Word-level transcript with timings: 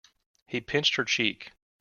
He 0.47 0.61
pinched 0.61 0.95
her 0.95 1.05
cheek. 1.05 1.51